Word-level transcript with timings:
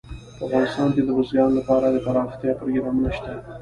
په 0.37 0.41
افغانستان 0.47 0.87
کې 0.95 1.01
د 1.03 1.09
بزګانو 1.17 1.57
لپاره 1.59 1.85
دپرمختیا 1.87 2.51
پروګرامونه 2.59 3.09
شته. 3.17 3.33